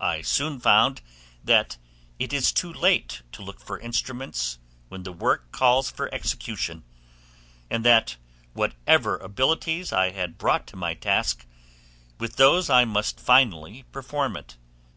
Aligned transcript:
I 0.00 0.22
soon 0.22 0.60
found 0.60 1.02
that 1.42 1.78
it 2.20 2.32
is 2.32 2.52
too 2.52 2.72
late 2.72 3.22
to 3.32 3.42
look 3.42 3.58
for 3.58 3.76
instruments, 3.80 4.60
when 4.88 5.02
the 5.02 5.10
work 5.10 5.50
calls 5.50 5.90
for 5.90 6.08
execution, 6.14 6.84
and 7.68 7.84
that 7.84 8.18
whatever 8.52 9.16
abilities 9.16 9.92
I 9.92 10.10
had 10.10 10.38
brought 10.38 10.68
to 10.68 10.76
my 10.76 10.94
task, 10.94 11.44
with 12.20 12.36
those 12.36 12.70
I 12.70 12.84
must 12.84 13.18
finally 13.18 13.82
perform 13.90 14.36
it. 14.36 14.56